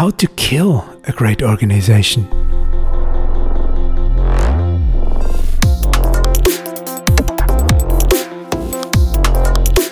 How 0.00 0.10
to 0.16 0.26
kill 0.28 0.82
a 1.06 1.12
great 1.12 1.42
organization. 1.42 2.26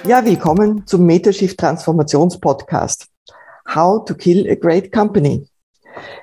Ja, 0.07 0.25
willkommen 0.25 0.87
zum 0.87 1.05
Metashift 1.05 1.59
Transformations 1.59 2.41
Podcast. 2.41 3.09
How 3.75 4.03
to 4.07 4.15
kill 4.15 4.51
a 4.51 4.55
great 4.55 4.91
company. 4.93 5.47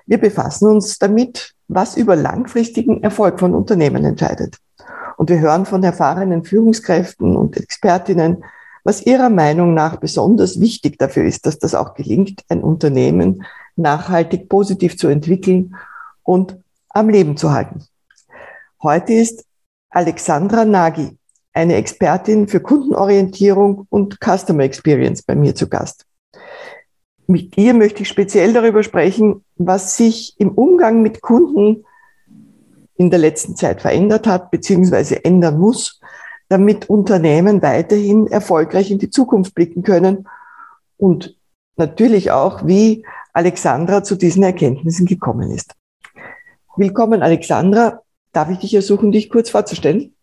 Wir 0.07 0.17
befassen 0.17 0.67
uns 0.67 0.97
damit, 0.97 1.53
was 1.67 1.95
über 1.95 2.15
langfristigen 2.15 3.03
Erfolg 3.03 3.39
von 3.39 3.53
Unternehmen 3.53 4.03
entscheidet. 4.03 4.57
Und 5.17 5.29
wir 5.29 5.39
hören 5.39 5.67
von 5.67 5.83
erfahrenen 5.83 6.43
Führungskräften 6.43 7.35
und 7.35 7.55
Expertinnen, 7.55 8.43
was 8.83 9.05
ihrer 9.05 9.29
Meinung 9.29 9.75
nach 9.75 9.97
besonders 9.97 10.59
wichtig 10.59 10.97
dafür 10.97 11.25
ist, 11.25 11.45
dass 11.45 11.59
das 11.59 11.75
auch 11.75 11.93
gelingt, 11.93 12.41
ein 12.49 12.63
Unternehmen 12.63 13.43
nachhaltig 13.75 14.49
positiv 14.49 14.97
zu 14.97 15.07
entwickeln 15.07 15.75
und 16.23 16.57
am 16.89 17.09
Leben 17.09 17.37
zu 17.37 17.51
halten. 17.51 17.83
Heute 18.81 19.13
ist 19.13 19.45
Alexandra 19.89 20.65
Nagy 20.65 21.17
eine 21.53 21.75
Expertin 21.75 22.47
für 22.47 22.59
Kundenorientierung 22.59 23.87
und 23.89 24.19
Customer 24.19 24.63
Experience 24.63 25.23
bei 25.23 25.35
mir 25.35 25.55
zu 25.55 25.69
Gast. 25.69 26.05
Mit 27.27 27.57
ihr 27.57 27.73
möchte 27.73 28.03
ich 28.03 28.09
speziell 28.09 28.53
darüber 28.53 28.83
sprechen, 28.83 29.43
was 29.55 29.97
sich 29.97 30.35
im 30.37 30.51
Umgang 30.51 31.01
mit 31.01 31.21
Kunden 31.21 31.85
in 32.97 33.09
der 33.09 33.19
letzten 33.19 33.55
Zeit 33.55 33.81
verändert 33.81 34.27
hat, 34.27 34.51
beziehungsweise 34.51 35.23
ändern 35.23 35.57
muss, 35.57 35.99
damit 36.49 36.89
Unternehmen 36.89 37.61
weiterhin 37.61 38.27
erfolgreich 38.27 38.91
in 38.91 38.99
die 38.99 39.09
Zukunft 39.09 39.55
blicken 39.55 39.81
können 39.81 40.27
und 40.97 41.35
natürlich 41.77 42.31
auch, 42.31 42.65
wie 42.67 43.05
Alexandra 43.35 44.01
zu 44.01 44.15
diesen 44.15 44.43
Erkenntnissen 44.43 45.05
gekommen 45.05 45.51
ist. 45.51 45.75
Willkommen, 46.77 47.21
Alexandra. 47.21 48.01
Darf 48.31 48.49
ich 48.49 48.59
dich 48.59 48.73
ersuchen, 48.73 49.11
dich 49.11 49.29
kurz 49.29 49.49
vorzustellen? 49.49 50.14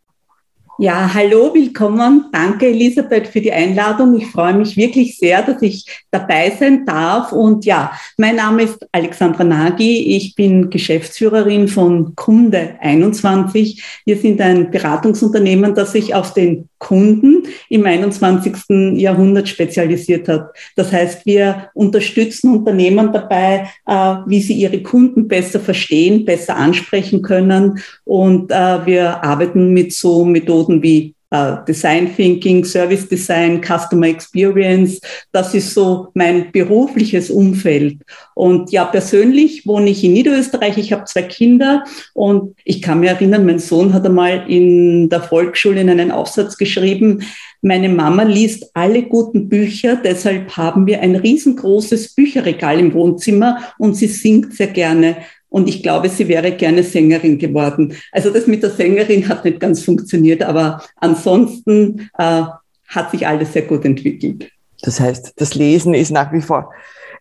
Ja, 0.83 1.15
hallo, 1.15 1.55
willkommen. 1.55 2.25
Danke, 2.33 2.67
Elisabeth, 2.67 3.29
für 3.29 3.41
die 3.41 3.53
Einladung. 3.53 4.17
Ich 4.17 4.27
freue 4.27 4.55
mich 4.55 4.77
wirklich 4.77 5.17
sehr, 5.17 5.41
dass 5.43 5.63
ich 5.63 5.87
dabei 6.11 6.51
sein 6.59 6.85
darf. 6.85 7.31
Und 7.31 7.65
ja, 7.65 7.93
mein 8.17 8.35
Name 8.35 8.65
ist 8.65 8.85
Alexandra 8.91 9.45
Nagy. 9.45 10.17
Ich 10.17 10.35
bin 10.35 10.71
Geschäftsführerin 10.71 11.69
von 11.69 12.17
Kunde 12.17 12.75
21. 12.81 13.81
Wir 14.05 14.17
sind 14.17 14.41
ein 14.41 14.73
Beratungsunternehmen, 14.73 15.73
das 15.77 15.93
sich 15.93 16.17
auf 16.17 16.35
den 16.35 16.69
Kunden 16.83 17.45
im 17.69 17.87
21. 17.87 18.99
Jahrhundert 18.99 19.49
spezialisiert 19.49 20.27
hat. 20.27 20.51
Das 20.75 20.91
heißt, 20.91 21.25
wir 21.27 21.69
unterstützen 21.75 22.57
Unternehmen 22.57 23.13
dabei, 23.13 23.69
äh, 23.87 24.17
wie 24.27 24.41
sie 24.41 24.55
ihre 24.55 24.83
Kunden 24.83 25.29
besser 25.29 25.61
verstehen, 25.61 26.25
besser 26.25 26.57
ansprechen 26.57 27.23
können. 27.23 27.79
Und 28.05 28.51
äh, 28.51 28.85
wir 28.85 29.23
arbeiten 29.23 29.73
mit 29.73 29.93
so 29.93 30.25
Methoden 30.25 30.72
wie 30.81 31.17
äh, 31.33 31.57
Design 31.67 32.15
Thinking, 32.15 32.65
Service 32.65 33.09
Design, 33.09 33.61
Customer 33.61 34.07
Experience. 34.07 35.01
Das 35.33 35.55
ist 35.55 35.73
so 35.73 36.09
mein 36.15 36.53
berufliches 36.53 37.31
Umfeld. 37.31 38.03
Und 38.35 38.71
ja, 38.71 38.85
persönlich 38.85 39.67
wohne 39.67 39.91
ich 39.91 40.05
in 40.05 40.13
Niederösterreich. 40.13 40.77
Ich 40.77 40.93
habe 40.93 41.05
zwei 41.05 41.23
Kinder 41.23 41.85
und 42.13 42.55
ich 42.65 42.83
kann 42.83 43.01
mir 43.01 43.11
erinnern, 43.11 43.47
mein 43.47 43.59
Sohn 43.59 43.95
hat 43.95 44.05
einmal 44.05 44.45
in 44.47 45.09
der 45.09 45.23
Volksschule 45.23 45.81
in 45.81 45.89
einen 45.89 46.11
Aufsatz 46.11 46.59
geschrieben, 46.59 47.23
meine 47.63 47.89
Mama 47.89 48.25
liest 48.25 48.71
alle 48.75 49.05
guten 49.05 49.49
Bücher, 49.49 49.97
deshalb 49.97 50.57
haben 50.57 50.87
wir 50.87 51.01
ein 51.01 51.15
riesengroßes 51.15 52.15
Bücherregal 52.15 52.81
im 52.81 52.93
Wohnzimmer 52.93 53.59
und 53.79 53.95
sie 53.95 54.09
singt 54.09 54.53
sehr 54.55 54.67
gerne. 54.67 55.17
Und 55.53 55.69
ich 55.69 55.83
glaube, 55.83 56.09
sie 56.09 56.29
wäre 56.29 56.53
gerne 56.53 56.83
Sängerin 56.83 57.39
geworden. 57.39 57.95
Also 58.11 58.31
das 58.31 58.47
mit 58.47 58.63
der 58.63 58.71
Sängerin 58.71 59.29
hat 59.29 59.45
nicht 59.45 59.61
ganz 59.61 59.85
funktioniert, 59.85 60.43
aber 60.43 60.83
ansonsten 60.97 62.09
äh, 62.17 62.43
hat 62.89 63.11
sich 63.11 63.27
alles 63.27 63.53
sehr 63.53 63.63
gut 63.63 63.85
entwickelt. 63.85 64.51
Das 64.81 64.99
heißt, 64.99 65.35
das 65.37 65.55
Lesen 65.55 65.93
ist 65.93 66.11
nach 66.11 66.33
wie 66.33 66.41
vor 66.41 66.73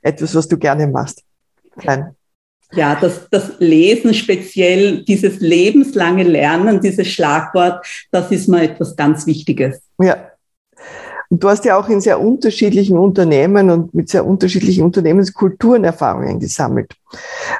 etwas, 0.01 0.33
was 0.33 0.47
du 0.47 0.57
gerne 0.57 0.87
machst. 0.87 1.23
Nein. 1.83 2.15
Ja, 2.73 2.95
das, 2.95 3.27
das 3.29 3.51
Lesen 3.59 4.13
speziell, 4.13 5.03
dieses 5.03 5.41
lebenslange 5.41 6.23
Lernen, 6.23 6.79
dieses 6.79 7.09
Schlagwort, 7.09 7.85
das 8.11 8.31
ist 8.31 8.47
mal 8.47 8.63
etwas 8.63 8.95
ganz 8.95 9.27
Wichtiges. 9.27 9.81
Ja, 9.99 10.30
und 11.31 11.41
du 11.41 11.47
hast 11.47 11.63
ja 11.63 11.79
auch 11.79 11.87
in 11.87 12.01
sehr 12.01 12.19
unterschiedlichen 12.19 12.97
Unternehmen 12.97 13.69
und 13.69 13.93
mit 13.95 14.09
sehr 14.09 14.25
unterschiedlichen 14.25 14.83
Unternehmenskulturen 14.83 15.85
Erfahrungen 15.85 16.41
gesammelt. 16.41 16.93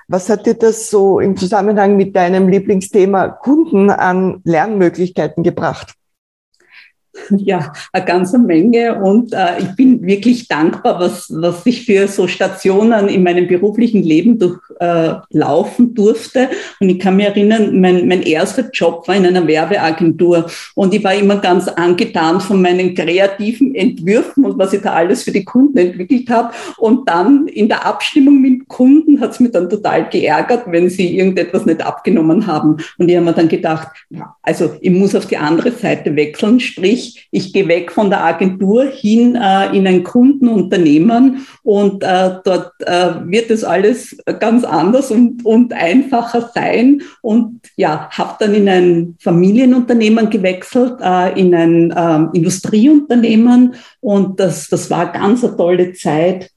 Was 0.09 0.29
hat 0.29 0.45
dir 0.45 0.55
das 0.55 0.89
so 0.89 1.21
im 1.21 1.37
Zusammenhang 1.37 1.95
mit 1.95 2.13
deinem 2.13 2.49
Lieblingsthema 2.49 3.29
Kunden 3.29 3.89
an 3.89 4.41
Lernmöglichkeiten 4.43 5.41
gebracht? 5.41 5.95
Ja, 7.37 7.73
eine 7.91 8.05
ganze 8.05 8.37
Menge 8.37 9.01
und 9.01 9.33
äh, 9.33 9.59
ich 9.59 9.75
bin 9.75 10.05
wirklich 10.05 10.47
dankbar, 10.47 10.99
was, 10.99 11.27
was 11.29 11.65
ich 11.65 11.85
für 11.85 12.07
so 12.07 12.27
Stationen 12.27 13.07
in 13.07 13.23
meinem 13.23 13.47
beruflichen 13.47 14.03
Leben 14.03 14.37
durchlaufen 14.37 15.89
äh, 15.89 15.93
durfte. 15.93 16.49
Und 16.79 16.89
ich 16.89 16.99
kann 16.99 17.15
mich 17.15 17.25
erinnern, 17.25 17.79
mein, 17.79 18.07
mein 18.07 18.21
erster 18.21 18.69
Job 18.71 19.07
war 19.07 19.15
in 19.15 19.25
einer 19.25 19.47
Werbeagentur 19.47 20.45
und 20.75 20.93
ich 20.93 21.03
war 21.03 21.13
immer 21.13 21.37
ganz 21.37 21.67
angetan 21.67 22.41
von 22.41 22.61
meinen 22.61 22.93
kreativen 22.93 23.75
Entwürfen 23.75 24.45
und 24.45 24.57
was 24.57 24.73
ich 24.73 24.81
da 24.81 24.93
alles 24.93 25.23
für 25.23 25.31
die 25.31 25.45
Kunden 25.45 25.77
entwickelt 25.77 26.29
habe. 26.29 26.53
Und 26.77 27.07
dann 27.09 27.47
in 27.47 27.67
der 27.67 27.85
Abstimmung 27.85 28.41
mit 28.41 28.67
Kunden 28.67 29.19
hat 29.19 29.31
es 29.31 29.39
mich 29.39 29.51
dann 29.51 29.69
total 29.69 30.09
geärgert, 30.09 30.63
wenn 30.67 30.89
sie 30.89 31.17
irgendetwas 31.17 31.65
nicht 31.65 31.81
abgenommen 31.81 32.47
haben. 32.47 32.77
Und 32.97 33.09
ich 33.09 33.15
habe 33.15 33.25
mir 33.25 33.33
dann 33.33 33.49
gedacht, 33.49 33.87
also 34.41 34.71
ich 34.81 34.91
muss 34.91 35.15
auf 35.15 35.25
die 35.25 35.37
andere 35.37 35.71
Seite 35.71 36.15
wechseln, 36.15 36.59
sprich, 36.59 37.00
ich, 37.01 37.27
ich 37.31 37.53
gehe 37.53 37.67
weg 37.67 37.91
von 37.91 38.09
der 38.09 38.23
Agentur 38.23 38.85
hin 38.85 39.35
äh, 39.35 39.75
in 39.75 39.87
ein 39.87 40.03
Kundenunternehmen 40.03 41.45
und 41.63 42.03
äh, 42.03 42.35
dort 42.43 42.73
äh, 42.79 43.13
wird 43.25 43.49
es 43.49 43.63
alles 43.63 44.17
ganz 44.39 44.63
anders 44.63 45.11
und, 45.11 45.45
und 45.45 45.73
einfacher 45.73 46.51
sein. 46.53 47.01
Und 47.21 47.61
ja, 47.75 48.09
habe 48.11 48.35
dann 48.39 48.53
in 48.53 48.69
ein 48.69 49.15
Familienunternehmen 49.19 50.29
gewechselt, 50.29 50.97
äh, 51.01 51.39
in 51.39 51.53
ein 51.55 51.93
ähm, 51.95 52.29
Industrieunternehmen 52.33 53.75
und 53.99 54.39
das, 54.39 54.67
das 54.67 54.89
war 54.89 55.11
ganz 55.11 55.43
eine 55.43 55.57
tolle 55.57 55.93
Zeit 55.93 56.49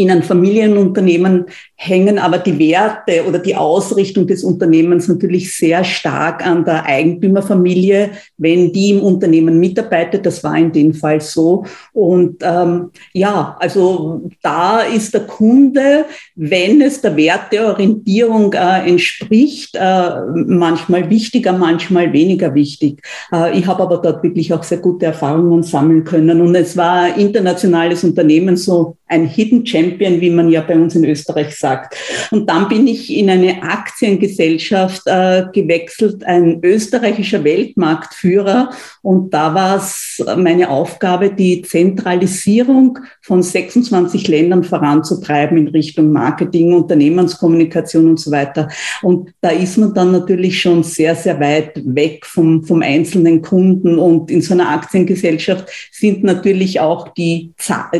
in 0.00 0.10
einem 0.10 0.22
Familienunternehmen 0.22 1.46
hängen 1.82 2.18
aber 2.18 2.36
die 2.36 2.58
Werte 2.58 3.24
oder 3.26 3.38
die 3.38 3.56
Ausrichtung 3.56 4.26
des 4.26 4.44
Unternehmens 4.44 5.08
natürlich 5.08 5.56
sehr 5.56 5.82
stark 5.82 6.46
an 6.46 6.66
der 6.66 6.84
Eigentümerfamilie, 6.84 8.10
wenn 8.36 8.70
die 8.70 8.90
im 8.90 9.00
Unternehmen 9.00 9.58
mitarbeitet. 9.58 10.26
Das 10.26 10.44
war 10.44 10.58
in 10.58 10.72
dem 10.72 10.92
Fall 10.92 11.22
so. 11.22 11.64
Und 11.94 12.42
ähm, 12.42 12.90
ja, 13.14 13.56
also 13.58 14.28
da 14.42 14.82
ist 14.82 15.14
der 15.14 15.22
Kunde, 15.22 16.04
wenn 16.34 16.82
es 16.82 17.00
der 17.00 17.16
Werteorientierung 17.16 18.52
äh, 18.52 18.86
entspricht, 18.86 19.74
äh, 19.74 20.10
manchmal 20.34 21.08
wichtiger, 21.08 21.54
manchmal 21.54 22.12
weniger 22.12 22.54
wichtig. 22.54 23.00
Äh, 23.32 23.58
ich 23.58 23.66
habe 23.66 23.84
aber 23.84 23.96
dort 23.96 24.22
wirklich 24.22 24.52
auch 24.52 24.64
sehr 24.64 24.78
gute 24.78 25.06
Erfahrungen 25.06 25.62
sammeln 25.62 26.04
können. 26.04 26.42
Und 26.42 26.54
es 26.54 26.76
war 26.76 27.16
internationales 27.16 28.04
Unternehmen, 28.04 28.58
so 28.58 28.98
ein 29.06 29.26
Hidden 29.26 29.66
Champion, 29.66 30.20
wie 30.20 30.30
man 30.30 30.50
ja 30.50 30.60
bei 30.60 30.74
uns 30.74 30.94
in 30.94 31.04
Österreich 31.04 31.56
sagt. 31.56 31.69
Und 32.30 32.48
dann 32.48 32.68
bin 32.68 32.86
ich 32.86 33.12
in 33.12 33.30
eine 33.30 33.62
Aktiengesellschaft 33.62 35.02
äh, 35.06 35.44
gewechselt, 35.52 36.24
ein 36.24 36.60
österreichischer 36.62 37.44
Weltmarktführer. 37.44 38.70
Und 39.02 39.32
da 39.32 39.54
war 39.54 39.76
es 39.76 40.22
meine 40.36 40.70
Aufgabe, 40.70 41.30
die 41.30 41.62
Zentralisierung 41.62 42.98
von 43.22 43.42
26 43.42 44.28
Ländern 44.28 44.64
voranzutreiben 44.64 45.58
in 45.58 45.68
Richtung 45.68 46.12
Marketing, 46.12 46.74
Unternehmenskommunikation 46.74 48.10
und 48.10 48.20
so 48.20 48.30
weiter. 48.30 48.68
Und 49.02 49.30
da 49.40 49.50
ist 49.50 49.78
man 49.78 49.94
dann 49.94 50.12
natürlich 50.12 50.60
schon 50.60 50.82
sehr, 50.82 51.14
sehr 51.14 51.40
weit 51.40 51.80
weg 51.84 52.26
vom, 52.26 52.64
vom 52.64 52.82
einzelnen 52.82 53.42
Kunden. 53.42 53.98
Und 53.98 54.30
in 54.30 54.42
so 54.42 54.54
einer 54.54 54.70
Aktiengesellschaft 54.70 55.68
sind 55.92 56.24
natürlich 56.24 56.80
auch 56.80 57.08
die, 57.08 57.52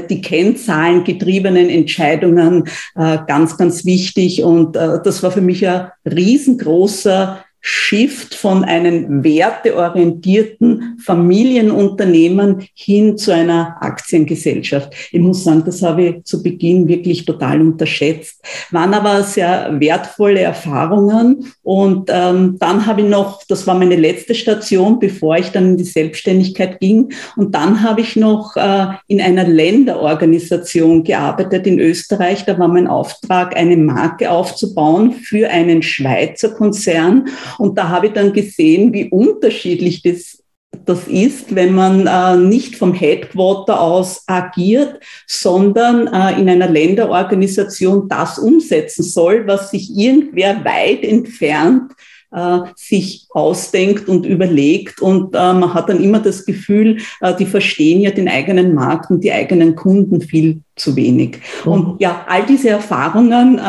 die 0.09 0.21
Kennzahlen 0.21 1.05
getriebenen 1.05 1.69
Entscheidungen 1.69 2.65
äh, 2.97 3.19
ganz, 3.27 3.56
ganz 3.61 3.85
wichtig. 3.85 4.43
Und 4.43 4.77
äh, 4.77 4.99
das 5.05 5.23
war 5.23 5.31
für 5.31 5.41
mich 5.41 5.67
ein 5.67 5.91
riesengroßer 6.05 7.45
Shift 7.61 8.35
von 8.35 8.65
einem 8.65 9.23
werteorientierten 9.23 10.99
Familienunternehmen 11.05 12.67
hin 12.75 13.19
zu 13.19 13.33
einer 13.33 13.77
Aktiengesellschaft. 13.81 14.95
Ich 15.12 15.21
muss 15.21 15.45
sagen, 15.45 15.62
das 15.67 15.83
habe 15.83 16.03
ich 16.03 16.25
zu 16.25 16.43
Beginn 16.43 16.89
wirklich 16.89 17.25
total 17.25 17.61
unterschätzt. 17.61 18.43
Waren 18.71 18.95
aber 18.95 19.23
sehr 19.23 19.79
wertvolle 19.79 20.41
Erfahrungen. 20.41 21.53
Und 21.62 22.11
ähm, 22.12 22.57
dann 22.59 22.87
habe 22.87 23.03
ich 23.03 23.09
noch, 23.09 23.43
das 23.47 23.67
war 23.67 23.75
meine 23.75 23.97
letzte 23.97 24.35
Station, 24.35 24.99
bevor 24.99 25.37
ich 25.37 25.51
dann 25.51 25.71
in 25.71 25.77
die 25.77 25.85
Selbstständigkeit 25.85 26.81
ging. 26.81 27.13
Und 27.37 27.55
dann 27.55 27.83
habe 27.83 28.01
ich 28.01 28.17
noch 28.17 28.56
äh, 28.56 28.87
in 29.06 29.21
einer 29.21 29.45
Länderorganisation 29.45 31.05
gearbeitet 31.05 31.67
in 31.67 31.79
Österreich. 31.79 32.45
Da 32.47 32.59
war 32.59 32.69
mein 32.69 32.87
Auftrag, 32.87 33.56
eine 33.56 33.77
Marke 33.77 34.31
aufzubauen 34.31 35.13
für 35.13 35.51
einen 35.51 35.83
Schweizer 35.83 36.51
Konzern. 36.51 37.29
Und 37.58 37.79
da 37.79 37.88
habe 37.88 38.08
ich 38.08 38.12
dann 38.12 38.32
gesehen, 38.32 38.93
wie 38.93 39.08
unterschiedlich 39.11 40.02
das 40.02 40.41
das 40.87 41.08
ist, 41.08 41.55
wenn 41.55 41.75
man 41.75 42.06
äh, 42.06 42.37
nicht 42.37 42.76
vom 42.76 42.94
Headquarter 42.94 43.81
aus 43.81 44.23
agiert, 44.26 45.00
sondern 45.26 46.06
äh, 46.06 46.41
in 46.41 46.49
einer 46.49 46.69
Länderorganisation 46.69 48.08
das 48.08 48.38
umsetzen 48.38 49.02
soll, 49.02 49.47
was 49.47 49.73
sich 49.73 49.91
irgendwer 49.94 50.64
weit 50.64 51.02
entfernt 51.02 51.93
äh, 52.32 52.61
sich 52.76 53.26
ausdenkt 53.31 54.08
und 54.08 54.25
überlegt. 54.25 55.00
Und 55.03 55.35
äh, 55.35 55.53
man 55.53 55.75
hat 55.75 55.88
dann 55.88 56.03
immer 56.03 56.20
das 56.20 56.46
Gefühl, 56.46 56.99
äh, 57.20 57.35
die 57.35 57.46
verstehen 57.46 58.00
ja 58.00 58.11
den 58.11 58.29
eigenen 58.29 58.75
Markt 58.75 59.11
und 59.11 59.25
die 59.25 59.32
eigenen 59.32 59.75
Kunden 59.75 60.20
viel 60.20 60.62
zu 60.76 60.94
wenig. 60.94 61.41
Mhm. 61.64 61.73
Und 61.73 62.00
ja, 62.00 62.25
all 62.29 62.46
diese 62.46 62.70
Erfahrungen 62.70 63.61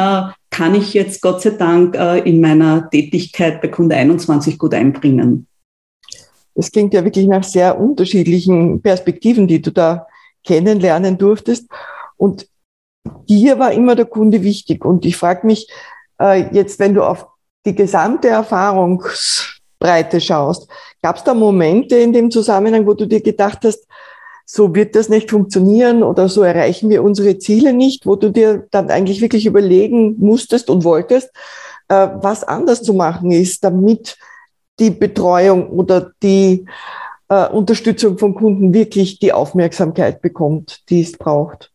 kann 0.52 0.76
ich 0.76 0.94
jetzt 0.94 1.22
Gott 1.22 1.42
sei 1.42 1.52
Dank 1.52 1.96
äh, 1.96 2.20
in 2.20 2.40
meiner 2.42 2.90
Tätigkeit 2.90 3.62
bei 3.62 3.70
Kunde 3.70 3.96
21 3.96 4.60
gut 4.60 4.74
einbringen. 4.74 5.48
Das 6.54 6.72
klingt 6.72 6.94
ja 6.94 7.04
wirklich 7.04 7.26
nach 7.26 7.44
sehr 7.44 7.80
unterschiedlichen 7.80 8.82
Perspektiven, 8.82 9.48
die 9.48 9.62
du 9.62 9.72
da 9.72 10.06
kennenlernen 10.46 11.18
durftest. 11.18 11.68
Und 12.18 12.48
dir 13.30 13.58
war 13.58 13.72
immer 13.72 13.96
der 13.96 14.06
Kunde 14.06 14.44
wichtig. 14.44 14.84
Und 14.84 15.06
ich 15.06 15.16
frage 15.16 15.48
mich 15.48 15.72
äh, 16.22 16.54
jetzt, 16.54 16.78
wenn 16.80 16.94
du 16.94 17.04
auf 17.04 17.28
die 17.66 17.74
gesamte 17.74 18.28
Erfahrungsbreite 18.28 20.20
schaust, 20.20 20.70
gab 21.02 21.16
es 21.16 21.24
da 21.24 21.34
Momente 21.34 21.96
in 21.96 22.12
dem 22.12 22.30
Zusammenhang, 22.30 22.86
wo 22.86 22.94
du 22.94 23.08
dir 23.08 23.22
gedacht 23.22 23.60
hast, 23.64 23.88
so 24.54 24.76
wird 24.76 24.96
das 24.98 25.08
nicht 25.08 25.32
funktionieren 25.32 26.04
oder 26.04 26.28
so 26.28 26.44
erreichen 26.44 26.90
wir 26.90 27.04
unsere 27.04 27.38
Ziele 27.38 27.72
nicht, 27.72 28.06
wo 28.06 28.18
du 28.18 28.32
dir 28.32 28.68
dann 28.72 28.90
eigentlich 28.90 29.22
wirklich 29.22 29.46
überlegen 29.46 30.18
musstest 30.20 30.70
und 30.70 30.84
wolltest, 30.84 31.30
äh, 31.88 32.10
was 32.16 32.44
anders 32.44 32.84
zu 32.84 32.94
machen 32.94 33.32
ist, 33.32 33.64
damit 33.64 34.18
die 34.78 34.90
Betreuung 34.90 35.70
oder 35.70 36.12
die 36.22 36.66
äh, 37.30 37.48
Unterstützung 37.48 38.18
von 38.18 38.36
Kunden 38.36 38.74
wirklich 38.74 39.20
die 39.20 39.32
Aufmerksamkeit 39.32 40.22
bekommt, 40.22 40.82
die 40.90 41.00
es 41.00 41.14
braucht? 41.14 41.72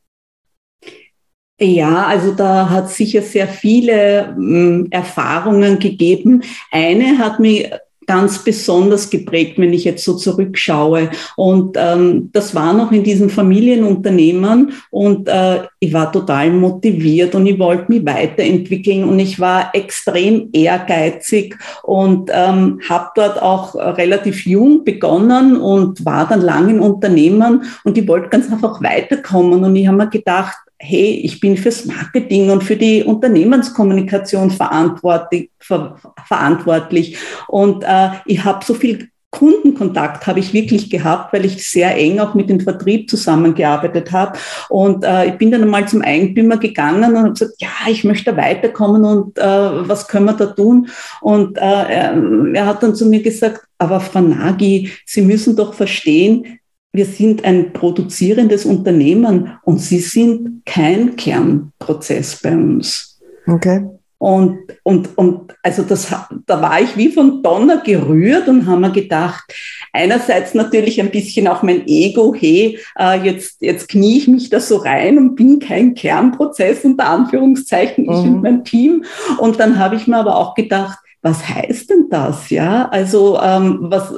Ja, 1.59 2.05
also 2.05 2.33
da 2.33 2.69
hat 2.69 2.91
sicher 2.91 3.23
sehr 3.23 3.49
viele 3.49 4.35
ähm, 4.37 4.89
Erfahrungen 4.91 5.79
gegeben. 5.79 6.43
Eine 6.71 7.17
hat 7.17 7.41
mir 7.41 7.81
ganz 8.07 8.39
besonders 8.39 9.11
geprägt, 9.11 9.59
wenn 9.59 9.73
ich 9.73 9.85
jetzt 9.85 10.05
so 10.05 10.15
zurückschaue. 10.15 11.11
Und 11.37 11.77
ähm, 11.79 12.31
das 12.33 12.55
war 12.55 12.73
noch 12.73 12.93
in 12.93 13.05
diesem 13.05 13.31
Familienunternehmen 13.31 14.73
und 14.91 15.29
äh, 15.29 15.65
ich 15.81 15.93
war 15.93 16.11
total 16.13 16.51
motiviert 16.51 17.35
und 17.35 17.47
ich 17.47 17.59
wollte 17.59 17.93
mich 17.93 18.07
weiterentwickeln 18.07 19.05
und 19.05 19.19
ich 19.19 19.39
war 19.41 19.71
extrem 19.75 20.49
ehrgeizig 20.53 21.57
und 21.83 22.31
ähm, 22.33 22.81
habe 22.89 23.11
dort 23.15 23.43
auch 23.43 23.75
relativ 23.75 24.47
jung 24.47 24.85
begonnen 24.85 25.57
und 25.57 26.05
war 26.05 26.29
dann 26.29 26.41
lang 26.41 26.69
im 26.69 26.81
Unternehmen 26.81 27.65
und 27.85 27.99
ich 27.99 28.07
wollte 28.09 28.29
ganz 28.29 28.51
einfach 28.51 28.83
weiterkommen 28.83 29.65
und 29.65 29.77
ich 29.77 29.87
habe 29.87 29.97
mir 29.97 30.09
gedacht, 30.09 30.57
hey, 30.79 31.21
ich 31.25 31.41
bin 31.41 31.57
fürs 31.57 31.85
Marketing 31.87 32.51
und 32.51 32.63
für 32.63 32.77
die 32.77 33.03
Unternehmenskommunikation 33.03 34.51
verantwortlich. 34.51 35.51
Ver 35.59 35.97
verantwortlich. 36.27 37.17
Und 37.49 37.83
äh, 37.83 38.11
ich 38.27 38.45
habe 38.45 38.65
so 38.65 38.75
viel 38.75 39.09
Kundenkontakt 39.31 40.27
habe 40.27 40.41
ich 40.41 40.55
wirklich 40.55 40.89
gehabt, 40.89 41.33
weil 41.33 41.45
ich 41.45 41.69
sehr 41.69 41.95
eng 41.97 42.21
auch 42.21 42.35
mit 42.35 42.49
dem 42.49 42.61
Vertrieb 42.61 43.11
zusammengearbeitet 43.11 44.11
habe. 44.13 44.39
Und 44.71 45.05
äh, 45.05 45.27
ich 45.27 45.35
bin 45.35 45.51
dann 45.51 45.63
einmal 45.63 45.87
zum 45.87 46.01
Eigentümer 46.01 46.57
gegangen 46.57 47.11
und 47.11 47.19
habe 47.19 47.33
gesagt, 47.33 47.53
ja, 47.59 47.69
ich 47.87 48.05
möchte 48.05 48.35
weiterkommen 48.37 49.05
und 49.05 49.39
äh, 49.39 49.43
was 49.43 50.09
können 50.09 50.27
wir 50.27 50.33
da 50.33 50.47
tun? 50.47 50.89
Und 51.21 51.59
äh, 51.59 51.61
er 51.61 52.67
hat 52.67 52.83
dann 52.83 52.95
zu 52.95 53.07
mir 53.07 53.23
gesagt, 53.23 53.63
aber 53.79 54.01
Frau 54.01 54.23
Nagy, 54.23 54.91
Sie 55.05 55.23
müssen 55.23 55.55
doch 55.55 55.75
verstehen, 55.75 56.59
wir 56.97 57.07
sind 57.07 57.45
ein 57.45 57.73
produzierendes 57.73 58.65
Unternehmen 58.65 59.59
und 59.63 59.79
Sie 59.81 60.01
sind 60.01 60.63
kein 60.65 61.17
Kernprozess 61.17 62.41
bei 62.43 62.55
uns. 62.55 63.21
Okay. 63.47 63.85
Und, 64.19 64.59
und, 64.83 65.19
und 65.19 65.55
also 65.63 65.83
das, 65.83 66.11
da 66.47 66.63
war 66.63 66.81
ich 66.81 66.97
wie 66.97 67.13
von 67.13 67.43
Donner 67.43 67.83
gerührt 67.83 68.49
und 68.49 68.67
habe 68.67 68.81
mir 68.81 68.91
gedacht, 68.91 69.45
einerseits 69.93 70.55
natürlich 70.55 70.99
ein 71.01 71.11
bisschen 71.11 71.47
auch 71.47 71.63
mein 71.63 71.87
Ego, 71.87 72.35
hey, 72.35 72.79
äh, 72.99 73.23
jetzt, 73.23 73.61
jetzt 73.61 73.89
knie 73.89 74.17
ich 74.17 74.27
mich 74.27 74.49
da 74.49 74.59
so 74.59 74.77
rein 74.77 75.19
und 75.19 75.37
bin 75.37 75.59
kein 75.59 75.95
Kernprozess 75.95 76.83
unter 76.85 77.09
Anführungszeichen, 77.09 78.05
ich 78.05 78.11
mhm. 78.11 78.35
und 78.35 78.43
mein 78.43 78.65
Team. 78.65 79.05
Und 79.39 79.61
dann 79.61 79.79
habe 79.79 79.97
ich 79.97 80.07
mir 80.07 80.17
aber 80.17 80.37
auch 80.37 80.55
gedacht, 80.55 80.99
was 81.27 81.49
heißt 81.49 81.91
denn 81.91 82.07
das? 82.09 82.51
Ja, 82.51 82.89
also 82.89 83.37
ähm, 83.43 83.79
was, 83.81 84.13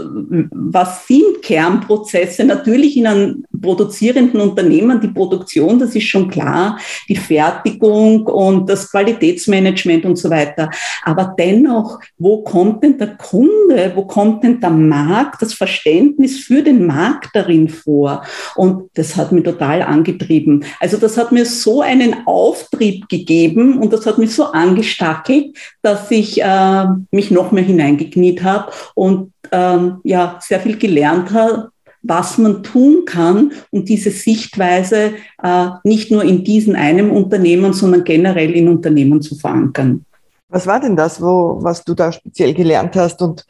was 0.50 1.06
sind 1.06 1.40
Kernprozesse? 1.42 2.44
Natürlich 2.44 2.98
in 2.98 3.06
einem 3.06 3.44
produzierenden 3.62 4.38
Unternehmen 4.42 5.00
die 5.00 5.08
Produktion, 5.08 5.78
das 5.78 5.94
ist 5.94 6.04
schon 6.04 6.28
klar, 6.28 6.78
die 7.08 7.16
Fertigung 7.16 8.26
und 8.26 8.68
das 8.68 8.90
Qualitätsmanagement 8.90 10.04
und 10.04 10.16
so 10.16 10.28
weiter. 10.28 10.68
Aber 11.02 11.34
dennoch, 11.38 11.98
wo 12.18 12.42
kommt 12.42 12.84
denn 12.84 12.98
der 12.98 13.16
Kunde? 13.16 13.92
Wo 13.94 14.04
kommt 14.04 14.44
denn 14.44 14.60
der 14.60 14.68
Markt, 14.68 15.40
das 15.40 15.54
Verständnis 15.54 16.40
für 16.40 16.62
den 16.62 16.86
Markt 16.86 17.30
darin 17.32 17.70
vor? 17.70 18.22
Und 18.54 18.90
das 18.94 19.16
hat 19.16 19.32
mich 19.32 19.44
total 19.44 19.80
angetrieben. 19.80 20.62
Also 20.78 20.98
das 20.98 21.16
hat 21.16 21.32
mir 21.32 21.46
so 21.46 21.80
einen 21.80 22.26
Auftrieb 22.26 23.08
gegeben 23.08 23.78
und 23.78 23.94
das 23.94 24.04
hat 24.04 24.18
mich 24.18 24.34
so 24.34 24.44
angestackelt, 24.44 25.56
dass 25.80 26.10
ich 26.10 26.42
äh, 26.42 26.84
mich 27.10 27.30
noch 27.30 27.52
mehr 27.52 27.64
hineingekniet 27.64 28.42
habe 28.42 28.72
und 28.94 29.32
ähm, 29.52 29.98
ja, 30.04 30.38
sehr 30.40 30.60
viel 30.60 30.78
gelernt 30.78 31.32
habe, 31.32 31.70
was 32.02 32.38
man 32.38 32.62
tun 32.62 33.04
kann, 33.04 33.52
um 33.70 33.84
diese 33.84 34.10
Sichtweise 34.10 35.12
äh, 35.42 35.68
nicht 35.84 36.10
nur 36.10 36.22
in 36.22 36.44
diesem 36.44 36.74
einem 36.74 37.10
Unternehmen, 37.10 37.72
sondern 37.72 38.04
generell 38.04 38.52
in 38.52 38.68
Unternehmen 38.68 39.20
zu 39.20 39.34
verankern. 39.34 40.04
Was 40.50 40.66
war 40.66 40.80
denn 40.80 40.96
das, 40.96 41.20
wo, 41.20 41.58
was 41.60 41.84
du 41.84 41.94
da 41.94 42.10
speziell 42.10 42.54
gelernt 42.54 42.96
hast 42.96 43.20
und 43.20 43.44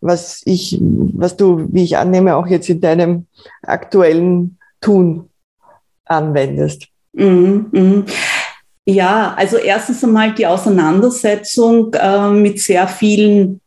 was 0.00 0.42
ich, 0.44 0.78
was 0.80 1.36
du, 1.36 1.66
wie 1.72 1.82
ich 1.82 1.96
annehme, 1.96 2.36
auch 2.36 2.46
jetzt 2.46 2.68
in 2.68 2.80
deinem 2.80 3.26
aktuellen 3.62 4.58
Tun 4.80 5.28
anwendest? 6.04 6.86
Mhm, 7.12 7.66
mh. 7.72 8.04
Ja, 8.86 9.34
also 9.36 9.56
erstens 9.56 10.04
einmal 10.04 10.34
die 10.34 10.46
Auseinandersetzung 10.46 11.94
äh, 11.94 12.30
mit 12.30 12.60
sehr 12.60 12.86
vielen 12.86 13.62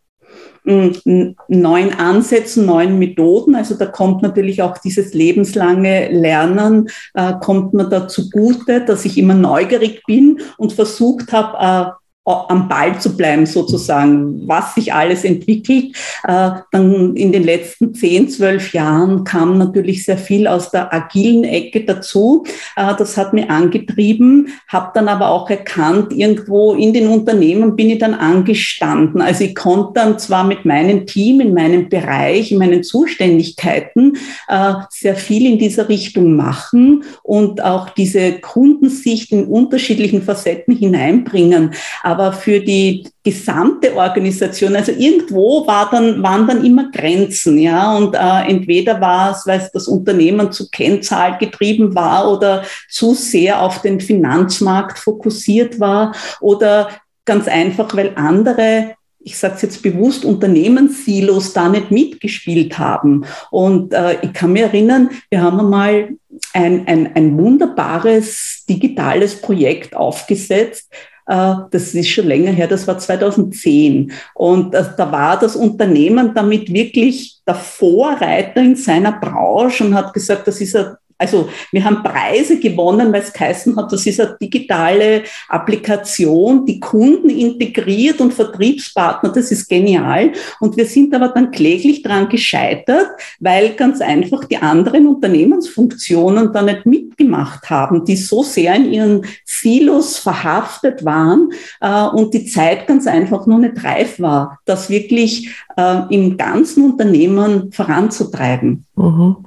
hm, 0.63 1.35
neuen 1.47 1.93
Ansätzen, 1.93 2.65
neuen 2.65 2.99
Methoden. 2.99 3.55
Also 3.55 3.75
da 3.75 3.87
kommt 3.87 4.21
natürlich 4.21 4.61
auch 4.61 4.77
dieses 4.77 5.13
lebenslange 5.13 6.09
Lernen, 6.09 6.89
äh, 7.15 7.33
kommt 7.41 7.73
mir 7.73 7.85
da 7.85 8.07
zugute, 8.07 8.85
dass 8.85 9.05
ich 9.05 9.17
immer 9.17 9.33
neugierig 9.33 10.03
bin 10.05 10.39
und 10.57 10.73
versucht 10.73 11.31
habe, 11.31 11.95
äh, 11.95 12.06
am 12.27 12.67
Ball 12.67 12.99
zu 12.99 13.15
bleiben 13.15 13.45
sozusagen, 13.45 14.47
was 14.47 14.75
sich 14.75 14.93
alles 14.93 15.23
entwickelt. 15.23 15.95
Äh, 16.27 16.51
dann 16.71 17.15
in 17.15 17.31
den 17.31 17.43
letzten 17.43 17.93
zehn, 17.93 18.29
zwölf 18.29 18.73
Jahren 18.73 19.23
kam 19.23 19.57
natürlich 19.57 20.03
sehr 20.03 20.17
viel 20.17 20.47
aus 20.47 20.71
der 20.71 20.93
agilen 20.93 21.43
Ecke 21.43 21.85
dazu. 21.85 22.43
Äh, 22.75 22.93
das 22.97 23.17
hat 23.17 23.33
mir 23.33 23.49
angetrieben, 23.49 24.49
habe 24.67 24.91
dann 24.93 25.07
aber 25.07 25.29
auch 25.29 25.49
erkannt, 25.49 26.13
irgendwo 26.13 26.73
in 26.73 26.93
den 26.93 27.07
Unternehmen 27.07 27.75
bin 27.75 27.89
ich 27.89 27.99
dann 27.99 28.13
angestanden. 28.13 29.21
Also 29.21 29.45
ich 29.45 29.55
konnte 29.55 29.93
dann 29.95 30.19
zwar 30.19 30.43
mit 30.43 30.65
meinem 30.65 31.05
Team, 31.05 31.39
in 31.39 31.53
meinem 31.53 31.89
Bereich, 31.89 32.51
in 32.51 32.57
meinen 32.57 32.83
Zuständigkeiten 32.83 34.17
äh, 34.47 34.73
sehr 34.89 35.15
viel 35.15 35.45
in 35.45 35.59
dieser 35.59 35.89
Richtung 35.89 36.35
machen 36.35 37.03
und 37.23 37.63
auch 37.63 37.89
diese 37.89 38.33
Kundensicht 38.33 39.31
in 39.31 39.45
unterschiedlichen 39.45 40.21
Facetten 40.21 40.75
hineinbringen. 40.75 41.71
Aber 42.17 42.33
für 42.33 42.59
die 42.59 43.07
gesamte 43.23 43.95
Organisation, 43.95 44.75
also 44.75 44.91
irgendwo 44.91 45.67
war 45.67 45.89
dann, 45.91 46.23
waren 46.23 46.47
dann 46.47 46.65
immer 46.65 46.89
Grenzen, 46.91 47.59
ja, 47.59 47.95
und 47.95 48.15
äh, 48.15 48.49
entweder 48.49 48.99
war 48.99 49.31
es, 49.31 49.45
weil 49.45 49.69
das 49.71 49.87
Unternehmen 49.87 50.51
zu 50.51 50.69
Kennzahl 50.71 51.37
getrieben 51.37 51.93
war 51.93 52.31
oder 52.31 52.63
zu 52.89 53.13
sehr 53.13 53.61
auf 53.61 53.83
den 53.83 53.99
Finanzmarkt 53.99 54.97
fokussiert 54.97 55.79
war 55.79 56.15
oder 56.41 56.89
ganz 57.23 57.47
einfach, 57.47 57.95
weil 57.95 58.13
andere 58.15 58.95
ich 59.19 59.37
sage 59.37 59.55
es 59.55 59.61
jetzt 59.61 59.83
bewusst, 59.83 60.23
Unternehmenssilos 60.23 61.51
da 61.51 61.67
nicht 61.67 61.91
mitgespielt 61.91 62.79
haben. 62.79 63.25
Und 63.51 63.93
äh, 63.93 64.17
ich 64.21 64.31
kann 64.31 64.53
mich 64.53 64.61
erinnern, 64.61 65.09
wir 65.29 65.41
haben 65.41 65.59
einmal 65.59 66.15
ein, 66.53 66.87
ein, 66.87 67.13
ein 67.13 67.37
wunderbares 67.37 68.63
digitales 68.69 69.41
Projekt 69.41 69.97
aufgesetzt, 69.97 70.89
das 71.27 71.93
ist 71.93 72.07
schon 72.07 72.27
länger 72.27 72.51
her, 72.51 72.67
das 72.67 72.87
war 72.87 72.97
2010. 72.97 74.11
Und 74.33 74.73
äh, 74.73 74.83
da 74.95 75.11
war 75.11 75.37
das 75.37 75.55
Unternehmen 75.55 76.33
damit 76.33 76.71
wirklich 76.73 77.41
der 77.45 77.55
Vorreiter 77.55 78.61
in 78.61 78.75
seiner 78.75 79.11
Branche 79.11 79.83
und 79.83 79.93
hat 79.93 80.13
gesagt, 80.13 80.47
das 80.47 80.61
ist 80.61 80.75
ein 80.75 80.95
also 81.17 81.49
wir 81.71 81.83
haben 81.83 82.03
Preise 82.03 82.59
gewonnen, 82.59 83.11
weil 83.11 83.21
es 83.21 83.33
geheißen 83.33 83.75
hat, 83.75 83.91
das 83.91 84.05
ist 84.05 84.19
eine 84.19 84.37
digitale 84.39 85.23
Applikation, 85.49 86.65
die 86.65 86.79
Kunden 86.79 87.29
integriert 87.29 88.21
und 88.21 88.33
Vertriebspartner, 88.33 89.31
das 89.31 89.51
ist 89.51 89.67
genial. 89.67 90.31
Und 90.59 90.77
wir 90.77 90.85
sind 90.85 91.13
aber 91.15 91.29
dann 91.29 91.51
kläglich 91.51 92.03
daran 92.03 92.29
gescheitert, 92.29 93.09
weil 93.39 93.73
ganz 93.73 94.01
einfach 94.01 94.45
die 94.45 94.57
anderen 94.57 95.07
Unternehmensfunktionen 95.07 96.53
da 96.53 96.61
nicht 96.61 96.85
mitgemacht 96.85 97.69
haben, 97.69 98.05
die 98.05 98.15
so 98.15 98.43
sehr 98.43 98.75
in 98.75 98.93
ihren 98.93 99.25
Silos 99.43 100.17
verhaftet 100.17 101.03
waren 101.03 101.49
äh, 101.81 102.03
und 102.03 102.33
die 102.33 102.45
Zeit 102.45 102.87
ganz 102.87 103.07
einfach 103.07 103.47
noch 103.47 103.57
nicht 103.57 103.83
reif 103.83 104.19
war, 104.19 104.59
das 104.65 104.89
wirklich 104.89 105.49
äh, 105.77 106.01
im 106.09 106.37
ganzen 106.37 106.91
Unternehmen 106.91 107.71
voranzutreiben. 107.71 108.85
Mhm. 108.95 109.37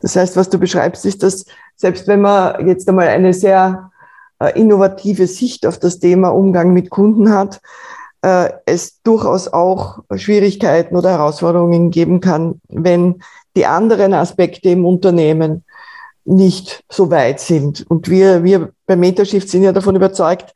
Das 0.00 0.16
heißt, 0.16 0.36
was 0.36 0.50
du 0.50 0.58
beschreibst, 0.58 1.06
ist, 1.06 1.22
dass 1.22 1.46
selbst 1.76 2.06
wenn 2.08 2.20
man 2.20 2.66
jetzt 2.66 2.88
einmal 2.88 3.08
eine 3.08 3.32
sehr 3.32 3.90
äh, 4.40 4.58
innovative 4.58 5.26
Sicht 5.26 5.66
auf 5.66 5.78
das 5.78 5.98
Thema 6.00 6.28
Umgang 6.28 6.72
mit 6.72 6.90
Kunden 6.90 7.30
hat, 7.30 7.60
äh, 8.22 8.50
es 8.66 9.00
durchaus 9.02 9.48
auch 9.48 10.00
Schwierigkeiten 10.16 10.96
oder 10.96 11.10
Herausforderungen 11.10 11.90
geben 11.90 12.20
kann, 12.20 12.60
wenn 12.68 13.22
die 13.56 13.66
anderen 13.66 14.14
Aspekte 14.14 14.70
im 14.70 14.84
Unternehmen 14.84 15.64
nicht 16.24 16.84
so 16.90 17.10
weit 17.10 17.40
sind. 17.40 17.86
Und 17.88 18.08
wir, 18.08 18.44
wir 18.44 18.70
bei 18.86 18.96
Metashift 18.96 19.48
sind 19.48 19.62
ja 19.62 19.72
davon 19.72 19.96
überzeugt, 19.96 20.52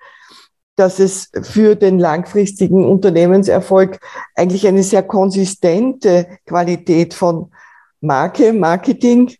dass 0.76 0.98
es 0.98 1.30
für 1.42 1.74
den 1.74 1.98
langfristigen 1.98 2.84
Unternehmenserfolg 2.84 3.98
eigentlich 4.34 4.66
eine 4.66 4.82
sehr 4.82 5.02
konsistente 5.02 6.26
Qualität 6.46 7.14
von 7.14 7.50
Marke, 8.00 8.52
Marketing, 8.52 9.30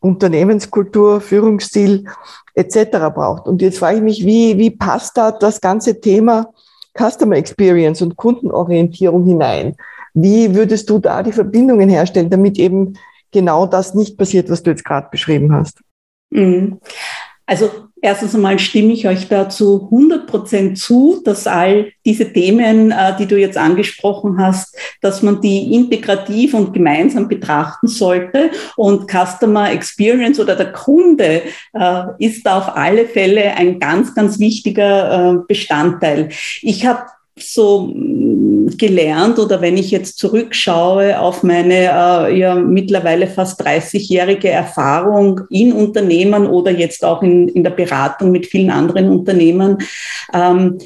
Unternehmenskultur, 0.00 1.20
Führungsstil 1.20 2.06
etc. 2.54 2.90
braucht. 3.14 3.46
Und 3.46 3.60
jetzt 3.62 3.78
frage 3.78 3.98
ich 3.98 4.02
mich, 4.02 4.24
wie, 4.24 4.56
wie 4.58 4.70
passt 4.70 5.16
da 5.16 5.30
das 5.30 5.60
ganze 5.60 6.00
Thema 6.00 6.52
Customer 6.98 7.36
Experience 7.36 8.02
und 8.02 8.16
Kundenorientierung 8.16 9.24
hinein? 9.26 9.76
Wie 10.14 10.54
würdest 10.54 10.90
du 10.90 10.98
da 10.98 11.22
die 11.22 11.32
Verbindungen 11.32 11.88
herstellen, 11.88 12.30
damit 12.30 12.58
eben 12.58 12.94
genau 13.30 13.66
das 13.66 13.94
nicht 13.94 14.16
passiert, 14.16 14.50
was 14.50 14.62
du 14.62 14.70
jetzt 14.70 14.84
gerade 14.84 15.08
beschrieben 15.10 15.52
hast? 15.52 15.80
Mhm. 16.30 16.80
Also 17.50 17.68
erstens 18.00 18.32
einmal 18.32 18.60
stimme 18.60 18.92
ich 18.92 19.08
euch 19.08 19.26
dazu 19.26 19.88
100 19.90 20.28
Prozent 20.28 20.78
zu, 20.78 21.20
dass 21.24 21.48
all 21.48 21.90
diese 22.06 22.32
Themen, 22.32 22.92
äh, 22.92 23.16
die 23.18 23.26
du 23.26 23.36
jetzt 23.36 23.58
angesprochen 23.58 24.38
hast, 24.38 24.76
dass 25.00 25.20
man 25.22 25.40
die 25.40 25.74
integrativ 25.74 26.54
und 26.54 26.72
gemeinsam 26.72 27.26
betrachten 27.26 27.88
sollte. 27.88 28.52
Und 28.76 29.10
Customer 29.10 29.72
Experience 29.72 30.38
oder 30.38 30.54
der 30.54 30.70
Kunde 30.70 31.42
äh, 31.72 32.02
ist 32.20 32.48
auf 32.48 32.76
alle 32.76 33.04
Fälle 33.06 33.56
ein 33.56 33.80
ganz, 33.80 34.14
ganz 34.14 34.38
wichtiger 34.38 35.32
äh, 35.32 35.38
Bestandteil. 35.48 36.28
Ich 36.62 36.86
habe 36.86 37.02
so 37.42 37.92
gelernt 38.76 39.38
oder 39.38 39.60
wenn 39.60 39.76
ich 39.76 39.90
jetzt 39.90 40.18
zurückschaue 40.18 41.18
auf 41.18 41.42
meine 41.42 41.74
äh, 41.74 42.38
ja 42.38 42.54
mittlerweile 42.54 43.26
fast 43.26 43.60
30-jährige 43.60 44.48
Erfahrung 44.48 45.42
in 45.50 45.72
Unternehmen 45.72 46.46
oder 46.46 46.70
jetzt 46.70 47.04
auch 47.04 47.22
in, 47.22 47.48
in 47.48 47.64
der 47.64 47.70
Beratung 47.70 48.30
mit 48.30 48.46
vielen 48.46 48.70
anderen 48.70 49.08
Unternehmen, 49.10 49.78
ähm, 50.32 50.78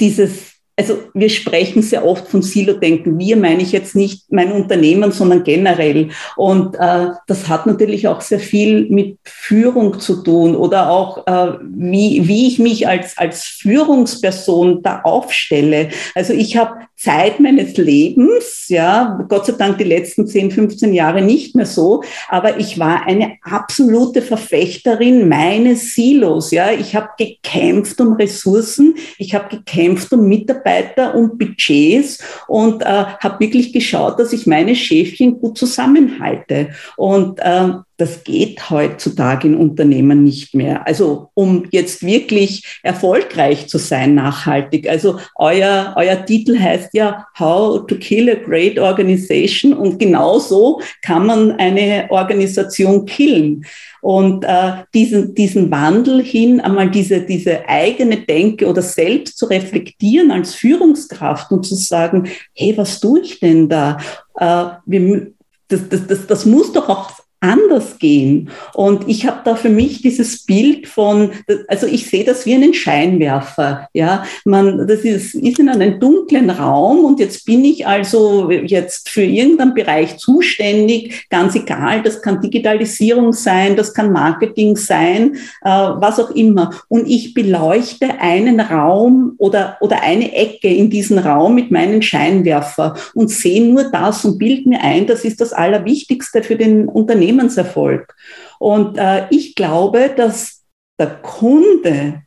dieses 0.00 0.53
also 0.76 0.98
wir 1.14 1.30
sprechen 1.30 1.82
sehr 1.82 2.04
oft 2.04 2.26
von 2.26 2.42
Silo-Denken. 2.42 3.18
Wir 3.18 3.36
meine 3.36 3.62
ich 3.62 3.70
jetzt 3.70 3.94
nicht 3.94 4.32
mein 4.32 4.50
Unternehmen, 4.50 5.12
sondern 5.12 5.44
generell. 5.44 6.08
Und 6.36 6.74
äh, 6.74 7.10
das 7.28 7.48
hat 7.48 7.66
natürlich 7.66 8.08
auch 8.08 8.20
sehr 8.20 8.40
viel 8.40 8.88
mit 8.90 9.18
Führung 9.24 10.00
zu 10.00 10.22
tun 10.22 10.56
oder 10.56 10.90
auch, 10.90 11.26
äh, 11.26 11.58
wie, 11.62 12.26
wie 12.26 12.48
ich 12.48 12.58
mich 12.58 12.88
als, 12.88 13.16
als 13.16 13.44
Führungsperson 13.44 14.82
da 14.82 15.02
aufstelle. 15.02 15.90
Also 16.14 16.32
ich 16.32 16.56
habe 16.56 16.74
Zeit 16.96 17.40
meines 17.40 17.76
Lebens, 17.76 18.66
ja, 18.68 19.18
Gott 19.28 19.46
sei 19.46 19.54
Dank 19.54 19.78
die 19.78 19.84
letzten 19.84 20.26
10, 20.26 20.52
15 20.52 20.94
Jahre 20.94 21.22
nicht 21.22 21.54
mehr 21.56 21.66
so, 21.66 22.02
aber 22.28 22.58
ich 22.58 22.78
war 22.78 23.06
eine 23.06 23.36
absolute 23.42 24.22
Verfechterin 24.22 25.28
meines 25.28 25.94
Silos, 25.94 26.50
ja. 26.50 26.72
Ich 26.72 26.94
habe 26.94 27.08
gekämpft 27.18 28.00
um 28.00 28.14
Ressourcen, 28.14 28.94
ich 29.18 29.34
habe 29.34 29.48
gekämpft 29.56 30.12
um 30.12 30.28
Mitarbeiter 30.28 31.14
und 31.14 31.38
Budgets 31.38 32.18
und 32.46 32.82
äh, 32.82 32.86
habe 32.86 33.40
wirklich 33.40 33.72
geschaut, 33.72 34.18
dass 34.18 34.32
ich 34.32 34.46
meine 34.46 34.74
Schäfchen 34.74 35.40
gut 35.40 35.58
zusammenhalte. 35.58 36.70
Und 36.96 37.40
äh, 37.40 37.72
das 37.96 38.24
geht 38.24 38.70
heutzutage 38.70 39.46
in 39.46 39.56
Unternehmen 39.56 40.24
nicht 40.24 40.54
mehr. 40.54 40.86
Also 40.86 41.30
um 41.34 41.66
jetzt 41.70 42.04
wirklich 42.04 42.80
erfolgreich 42.82 43.68
zu 43.68 43.78
sein, 43.78 44.16
nachhaltig. 44.16 44.88
Also 44.88 45.20
euer, 45.36 45.94
euer 45.96 46.24
Titel 46.24 46.58
heißt 46.58 46.90
ja 46.94 47.26
How 47.38 47.86
to 47.86 47.94
Kill 47.96 48.30
a 48.30 48.34
Great 48.34 48.78
Organization 48.78 49.72
und 49.72 49.98
genauso 49.98 50.80
kann 51.02 51.26
man 51.26 51.52
eine 51.52 52.06
Organisation 52.10 53.06
killen. 53.06 53.64
Und 54.00 54.44
äh, 54.44 54.72
diesen, 54.92 55.34
diesen 55.34 55.70
Wandel 55.70 56.22
hin, 56.22 56.60
einmal 56.60 56.90
diese, 56.90 57.22
diese 57.22 57.66
eigene 57.68 58.18
Denke 58.18 58.66
oder 58.66 58.82
selbst 58.82 59.38
zu 59.38 59.46
reflektieren 59.46 60.30
als 60.30 60.54
Führungskraft 60.54 61.50
und 61.52 61.64
zu 61.64 61.74
sagen, 61.74 62.28
hey, 62.54 62.76
was 62.76 63.00
tue 63.00 63.20
ich 63.20 63.40
denn 63.40 63.68
da? 63.68 63.98
Äh, 64.38 64.64
wir, 64.84 65.28
das, 65.68 65.88
das, 65.88 66.06
das, 66.06 66.26
das 66.26 66.46
muss 66.46 66.72
doch 66.72 66.88
auch 66.88 67.10
anders 67.44 67.98
gehen. 67.98 68.48
Und 68.72 69.06
ich 69.06 69.26
habe 69.26 69.40
da 69.44 69.54
für 69.54 69.68
mich 69.68 70.00
dieses 70.00 70.44
Bild 70.46 70.88
von, 70.88 71.30
also 71.68 71.86
ich 71.86 72.06
sehe 72.06 72.24
das 72.24 72.46
wie 72.46 72.54
einen 72.54 72.72
Scheinwerfer. 72.72 73.88
Ja, 73.92 74.24
man, 74.44 74.86
das 74.88 75.00
ist, 75.00 75.34
ist 75.34 75.58
in 75.58 75.68
einem 75.68 76.00
dunklen 76.00 76.48
Raum 76.48 77.04
und 77.04 77.20
jetzt 77.20 77.44
bin 77.44 77.64
ich 77.64 77.86
also 77.86 78.50
jetzt 78.50 79.10
für 79.10 79.22
irgendeinen 79.22 79.74
Bereich 79.74 80.16
zuständig, 80.16 81.26
ganz 81.28 81.54
egal, 81.54 82.02
das 82.02 82.22
kann 82.22 82.40
Digitalisierung 82.40 83.32
sein, 83.32 83.76
das 83.76 83.92
kann 83.92 84.10
Marketing 84.10 84.76
sein, 84.76 85.36
äh, 85.62 85.68
was 85.68 86.18
auch 86.18 86.30
immer. 86.30 86.70
Und 86.88 87.06
ich 87.08 87.34
beleuchte 87.34 88.20
einen 88.20 88.58
Raum 88.60 89.34
oder, 89.36 89.76
oder 89.80 90.02
eine 90.02 90.34
Ecke 90.34 90.68
in 90.68 90.88
diesem 90.88 91.18
Raum 91.18 91.54
mit 91.54 91.70
meinem 91.70 92.00
Scheinwerfer 92.00 92.94
und 93.14 93.30
sehe 93.30 93.62
nur 93.62 93.84
das 93.84 94.24
und 94.24 94.38
bild 94.38 94.66
mir 94.66 94.80
ein, 94.80 95.06
das 95.06 95.24
ist 95.24 95.42
das 95.42 95.52
Allerwichtigste 95.52 96.42
für 96.42 96.56
den 96.56 96.88
Unternehmer 96.88 97.33
Unternehmenserfolg. 97.34 98.14
Und 98.58 98.96
äh, 98.98 99.26
ich 99.30 99.54
glaube, 99.54 100.12
dass 100.16 100.62
der 100.98 101.16
Kunde 101.16 102.22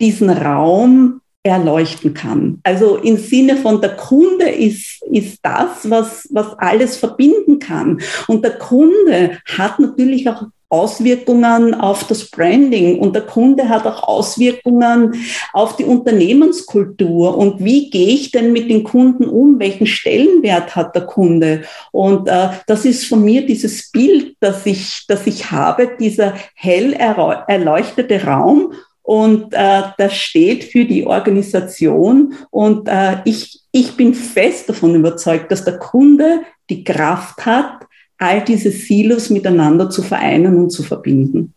diesen 0.00 0.30
Raum 0.30 1.20
erleuchten 1.42 2.14
kann. 2.14 2.60
Also 2.62 2.96
im 2.96 3.18
Sinne 3.18 3.56
von 3.56 3.80
der 3.80 3.96
Kunde 3.96 4.48
ist, 4.48 5.02
ist 5.10 5.38
das, 5.42 5.88
was, 5.90 6.28
was 6.32 6.58
alles 6.58 6.96
verbinden 6.96 7.58
kann. 7.58 8.00
Und 8.28 8.44
der 8.44 8.58
Kunde 8.58 9.38
hat 9.46 9.78
natürlich 9.78 10.28
auch 10.28 10.46
Auswirkungen 10.74 11.72
auf 11.72 12.04
das 12.04 12.28
Branding. 12.28 12.98
Und 12.98 13.14
der 13.14 13.22
Kunde 13.22 13.68
hat 13.68 13.86
auch 13.86 14.02
Auswirkungen 14.02 15.14
auf 15.52 15.76
die 15.76 15.84
Unternehmenskultur. 15.84 17.38
Und 17.38 17.64
wie 17.64 17.90
gehe 17.90 18.08
ich 18.08 18.32
denn 18.32 18.52
mit 18.52 18.68
den 18.68 18.82
Kunden 18.82 19.26
um, 19.28 19.60
welchen 19.60 19.86
Stellenwert 19.86 20.74
hat 20.74 20.96
der 20.96 21.06
Kunde? 21.06 21.62
Und 21.92 22.28
äh, 22.28 22.48
das 22.66 22.84
ist 22.84 23.06
von 23.06 23.24
mir 23.24 23.46
dieses 23.46 23.92
Bild, 23.92 24.36
das 24.40 24.66
ich, 24.66 25.04
das 25.06 25.26
ich 25.28 25.52
habe, 25.52 25.90
dieser 26.00 26.34
hell 26.56 26.92
erleuchtete 26.92 28.24
Raum. 28.24 28.72
Und 29.02 29.52
äh, 29.52 29.82
das 29.96 30.14
steht 30.14 30.64
für 30.64 30.84
die 30.84 31.06
Organisation. 31.06 32.34
Und 32.50 32.88
äh, 32.88 33.18
ich, 33.24 33.60
ich 33.70 33.96
bin 33.96 34.12
fest 34.14 34.68
davon 34.68 34.94
überzeugt, 34.96 35.52
dass 35.52 35.64
der 35.64 35.78
Kunde 35.78 36.40
die 36.68 36.82
Kraft 36.82 37.46
hat, 37.46 37.86
all 38.24 38.42
diese 38.42 38.70
Silos 38.70 39.30
miteinander 39.30 39.90
zu 39.90 40.02
vereinen 40.02 40.56
und 40.56 40.70
zu 40.70 40.82
verbinden. 40.82 41.54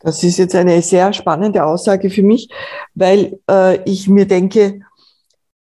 Das 0.00 0.22
ist 0.22 0.38
jetzt 0.38 0.54
eine 0.54 0.80
sehr 0.82 1.12
spannende 1.12 1.64
Aussage 1.64 2.10
für 2.10 2.22
mich, 2.22 2.48
weil 2.94 3.40
äh, 3.50 3.82
ich 3.90 4.08
mir 4.08 4.26
denke, 4.26 4.80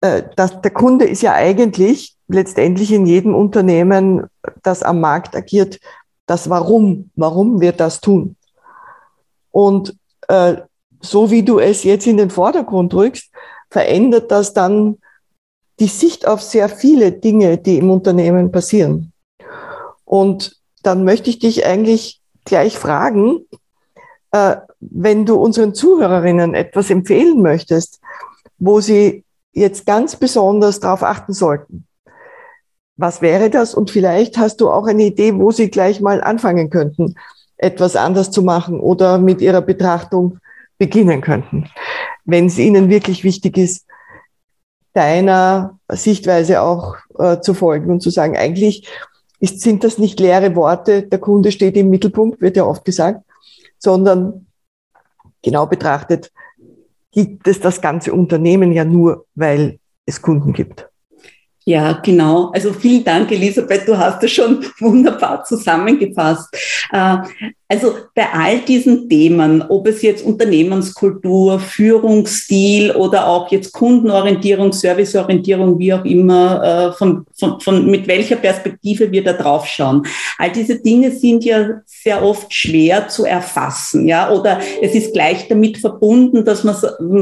äh, 0.02 0.24
dass 0.36 0.60
der 0.62 0.72
Kunde 0.72 1.06
ist 1.06 1.22
ja 1.22 1.34
eigentlich 1.34 2.18
letztendlich 2.28 2.92
in 2.92 3.06
jedem 3.06 3.36
Unternehmen, 3.36 4.26
das 4.62 4.84
am 4.84 5.00
Markt 5.00 5.34
agiert, 5.36 5.80
das 6.26 6.50
Warum. 6.50 7.10
Warum 7.16 7.62
wird 7.62 7.80
das 7.80 8.02
tun? 8.02 8.36
Und 9.52 9.96
äh, 10.28 10.58
so 11.00 11.32
wie 11.32 11.44
du 11.44 11.60
es 11.60 11.84
jetzt 11.84 12.08
in 12.08 12.18
den 12.18 12.30
Vordergrund 12.30 12.94
rückst, 12.94 13.32
verändert 13.70 14.30
das 14.30 14.54
dann 14.54 14.98
die 15.80 15.88
Sicht 15.88 16.28
auf 16.28 16.42
sehr 16.42 16.68
viele 16.68 17.14
Dinge, 17.14 17.58
die 17.58 17.78
im 17.78 17.90
Unternehmen 17.90 18.52
passieren. 18.52 19.13
Und 20.14 20.58
dann 20.84 21.06
möchte 21.06 21.32
ich 21.32 21.40
dich 21.40 21.66
eigentlich 21.66 22.22
gleich 22.46 22.78
fragen, 22.78 23.48
äh, 24.30 24.58
wenn 24.80 25.26
du 25.26 25.38
unseren 25.38 25.74
Zuhörerinnen 25.74 26.54
etwas 26.54 26.92
empfehlen 26.92 27.42
möchtest, 27.42 28.00
wo 28.60 28.80
sie 28.80 29.24
jetzt 29.54 29.88
ganz 29.88 30.16
besonders 30.16 30.80
darauf 30.80 31.02
achten 31.02 31.34
sollten. 31.34 31.88
Was 32.96 33.24
wäre 33.24 33.50
das? 33.50 33.74
Und 33.74 33.90
vielleicht 33.90 34.38
hast 34.38 34.58
du 34.62 34.70
auch 34.70 34.86
eine 34.86 35.02
Idee, 35.02 35.34
wo 35.34 35.50
sie 35.50 35.72
gleich 35.72 36.00
mal 36.00 36.22
anfangen 36.22 36.70
könnten, 36.70 37.16
etwas 37.58 37.96
anders 37.96 38.30
zu 38.30 38.44
machen 38.44 38.80
oder 38.80 39.18
mit 39.18 39.42
ihrer 39.42 39.62
Betrachtung 39.62 40.38
beginnen 40.78 41.22
könnten, 41.22 41.72
wenn 42.24 42.46
es 42.46 42.60
ihnen 42.60 42.88
wirklich 42.88 43.24
wichtig 43.24 43.58
ist, 43.58 43.88
deiner 44.94 45.80
Sichtweise 45.90 46.62
auch 46.62 46.98
äh, 47.18 47.40
zu 47.40 47.56
folgen 47.56 47.90
und 47.90 48.02
zu 48.02 48.12
sagen, 48.12 48.38
eigentlich 48.38 48.88
ist, 49.44 49.60
sind 49.60 49.84
das 49.84 49.98
nicht 49.98 50.22
leere 50.22 50.56
Worte, 50.56 51.04
der 51.04 51.20
Kunde 51.20 51.52
steht 51.52 51.76
im 51.76 51.90
Mittelpunkt, 51.90 52.40
wird 52.40 52.56
ja 52.56 52.64
oft 52.64 52.86
gesagt, 52.86 53.26
sondern 53.78 54.48
genau 55.42 55.66
betrachtet 55.66 56.32
gibt 57.12 57.46
es 57.48 57.60
das 57.60 57.82
ganze 57.82 58.14
Unternehmen 58.14 58.72
ja 58.72 58.86
nur, 58.86 59.26
weil 59.36 59.80
es 60.06 60.22
Kunden 60.22 60.54
gibt. 60.54 60.88
Ja, 61.66 61.94
genau. 61.94 62.52
Also 62.52 62.74
vielen 62.74 63.04
Dank, 63.04 63.32
Elisabeth. 63.32 63.88
Du 63.88 63.98
hast 63.98 64.24
es 64.24 64.32
schon 64.32 64.66
wunderbar 64.80 65.44
zusammengefasst. 65.44 66.50
Also 67.74 67.96
bei 68.14 68.32
all 68.32 68.60
diesen 68.60 69.10
Themen, 69.10 69.64
ob 69.64 69.88
es 69.88 70.04
jetzt 70.04 70.24
Unternehmenskultur, 70.24 71.60
Führungsstil 71.60 72.92
oder 72.92 73.28
auch 73.28 73.50
jetzt 73.52 73.74
Kundenorientierung, 73.74 74.72
Serviceorientierung, 74.72 75.80
wie 75.80 75.92
auch 75.92 76.06
immer, 76.06 76.92
äh, 76.92 76.94
von, 76.96 77.26
von, 77.36 77.60
von 77.60 77.90
mit 77.90 78.08
welcher 78.08 78.36
Perspektive 78.36 79.12
wir 79.12 79.24
da 79.24 79.34
drauf 79.34 79.66
schauen. 79.66 80.06
All 80.38 80.52
diese 80.52 80.82
Dinge 80.82 81.10
sind 81.14 81.44
ja 81.46 81.82
sehr 81.88 82.24
oft 82.24 82.54
schwer 82.54 83.08
zu 83.08 83.26
erfassen, 83.26 84.08
ja, 84.08 84.32
oder 84.32 84.60
es 84.80 84.94
ist 84.94 85.12
gleich 85.14 85.48
damit 85.48 85.80
verbunden, 85.80 86.46
dass 86.46 86.64
man 86.64 86.76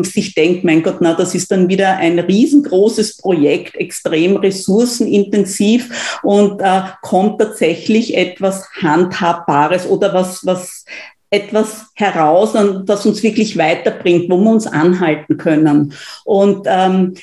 sich 0.03 0.35
denkt, 0.35 0.65
mein 0.65 0.83
Gott, 0.83 0.97
na, 0.99 1.13
das 1.13 1.33
ist 1.33 1.49
dann 1.49 1.69
wieder 1.69 1.95
ein 1.95 2.19
riesengroßes 2.19 3.19
Projekt, 3.19 3.77
extrem 3.77 4.35
ressourcenintensiv 4.35 6.19
und 6.23 6.59
äh, 6.59 6.81
kommt 7.01 7.39
tatsächlich 7.39 8.17
etwas 8.17 8.67
Handhabbares 8.81 9.87
oder 9.87 10.13
was 10.13 10.40
was, 10.45 10.85
etwas 11.31 11.87
heraus, 11.95 12.53
das 12.85 13.05
uns 13.05 13.23
wirklich 13.23 13.57
weiterbringt, 13.57 14.29
wo 14.29 14.37
wir 14.37 14.51
uns 14.51 14.67
anhalten 14.67 15.37
können. 15.37 15.93
Und 16.25 16.67
ähm, 16.69 17.15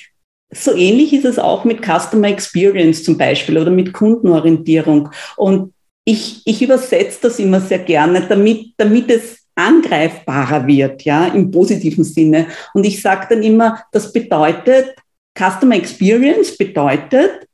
so 0.51 0.75
ähnlich 0.75 1.13
ist 1.13 1.27
es 1.27 1.39
auch 1.39 1.65
mit 1.65 1.85
Customer 1.85 2.29
Experience 2.29 3.05
zum 3.05 3.19
Beispiel 3.19 3.59
oder 3.59 3.71
mit 3.71 3.93
Kundenorientierung. 3.93 5.11
Und 5.37 5.75
ich, 6.07 6.41
ich 6.47 6.63
übersetze 6.63 7.19
das 7.23 7.39
immer 7.39 7.61
sehr 7.61 7.81
gerne, 7.81 8.23
damit, 8.27 8.73
damit 8.79 9.11
es 9.11 9.41
angreifbarer 9.55 10.67
wird, 10.67 11.03
ja, 11.03 11.27
im 11.27 11.51
positiven 11.51 12.05
Sinne. 12.05 12.47
Und 12.73 12.87
ich 12.87 13.03
sage 13.03 13.27
dann 13.29 13.43
immer, 13.43 13.83
das 13.93 14.11
bedeutet, 14.11 14.95
Customer 15.37 15.77
Experience 15.77 16.57
bedeutet, 16.57 17.47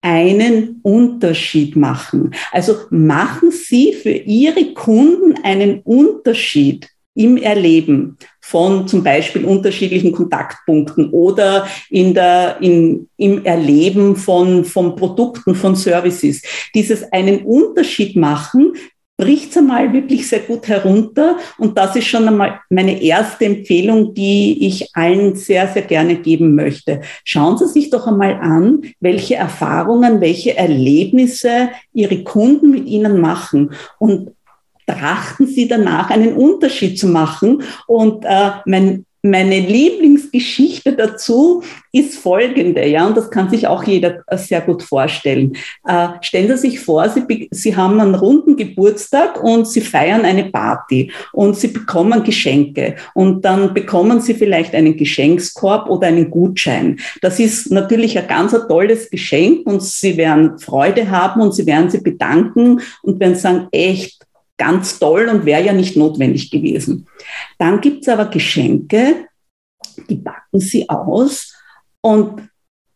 einen 0.00 0.80
Unterschied 0.82 1.76
machen. 1.76 2.34
Also 2.52 2.76
machen 2.90 3.50
Sie 3.50 3.92
für 3.92 4.10
Ihre 4.10 4.72
Kunden 4.74 5.34
einen 5.42 5.80
Unterschied 5.80 6.88
im 7.14 7.36
Erleben 7.36 8.16
von 8.40 8.86
zum 8.86 9.02
Beispiel 9.02 9.44
unterschiedlichen 9.44 10.12
Kontaktpunkten 10.12 11.10
oder 11.10 11.66
in 11.90 12.14
der, 12.14 12.58
in, 12.60 13.08
im 13.16 13.44
Erleben 13.44 14.14
von, 14.14 14.64
von 14.64 14.94
Produkten, 14.94 15.56
von 15.56 15.74
Services. 15.74 16.42
Dieses 16.74 17.12
einen 17.12 17.42
Unterschied 17.42 18.14
machen 18.14 18.74
bricht 19.18 19.50
es 19.50 19.56
einmal 19.58 19.92
wirklich 19.92 20.28
sehr 20.28 20.40
gut 20.40 20.68
herunter. 20.68 21.36
Und 21.58 21.76
das 21.76 21.96
ist 21.96 22.06
schon 22.06 22.26
einmal 22.26 22.60
meine 22.70 23.02
erste 23.02 23.44
Empfehlung, 23.44 24.14
die 24.14 24.66
ich 24.66 24.94
allen 24.94 25.34
sehr, 25.34 25.66
sehr 25.68 25.82
gerne 25.82 26.16
geben 26.16 26.54
möchte. 26.54 27.00
Schauen 27.24 27.58
Sie 27.58 27.66
sich 27.66 27.90
doch 27.90 28.06
einmal 28.06 28.34
an, 28.34 28.82
welche 29.00 29.34
Erfahrungen, 29.34 30.20
welche 30.20 30.56
Erlebnisse 30.56 31.70
Ihre 31.92 32.22
Kunden 32.22 32.70
mit 32.70 32.86
Ihnen 32.86 33.20
machen. 33.20 33.72
Und 33.98 34.30
trachten 34.86 35.46
Sie 35.46 35.66
danach 35.66 36.10
einen 36.10 36.34
Unterschied 36.34 36.98
zu 36.98 37.08
machen. 37.08 37.62
Und 37.88 38.24
äh, 38.24 38.52
mein 38.66 39.04
meine 39.30 39.60
Lieblingsgeschichte 39.60 40.92
dazu 40.92 41.62
ist 41.92 42.18
folgende, 42.18 42.86
ja, 42.86 43.06
und 43.06 43.16
das 43.16 43.30
kann 43.30 43.48
sich 43.48 43.66
auch 43.66 43.82
jeder 43.84 44.22
sehr 44.32 44.60
gut 44.60 44.82
vorstellen. 44.82 45.56
Äh, 45.86 46.08
stellen 46.20 46.48
Sie 46.48 46.70
sich 46.70 46.80
vor, 46.80 47.08
Sie, 47.08 47.48
Sie 47.50 47.76
haben 47.76 48.00
einen 48.00 48.14
runden 48.14 48.56
Geburtstag 48.56 49.42
und 49.42 49.66
Sie 49.66 49.80
feiern 49.80 50.24
eine 50.24 50.44
Party 50.44 51.10
und 51.32 51.56
Sie 51.56 51.68
bekommen 51.68 52.24
Geschenke 52.24 52.96
und 53.14 53.44
dann 53.44 53.74
bekommen 53.74 54.20
Sie 54.20 54.34
vielleicht 54.34 54.74
einen 54.74 54.96
Geschenkskorb 54.96 55.88
oder 55.88 56.08
einen 56.08 56.30
Gutschein. 56.30 56.98
Das 57.22 57.40
ist 57.40 57.70
natürlich 57.70 58.18
ein 58.18 58.28
ganz 58.28 58.54
ein 58.54 58.68
tolles 58.68 59.10
Geschenk 59.10 59.66
und 59.66 59.82
Sie 59.82 60.16
werden 60.16 60.58
Freude 60.58 61.10
haben 61.10 61.40
und 61.40 61.54
Sie 61.54 61.66
werden 61.66 61.90
sich 61.90 62.02
bedanken 62.02 62.80
und 63.02 63.20
werden 63.20 63.34
sagen, 63.34 63.68
echt, 63.72 64.17
ganz 64.58 64.98
toll 64.98 65.28
und 65.28 65.46
wäre 65.46 65.64
ja 65.64 65.72
nicht 65.72 65.96
notwendig 65.96 66.50
gewesen. 66.50 67.06
Dann 67.58 67.80
gibt 67.80 68.02
es 68.02 68.08
aber 68.08 68.26
Geschenke, 68.26 69.26
die 70.08 70.16
packen 70.16 70.60
sie 70.60 70.88
aus 70.88 71.54
und, 72.00 72.48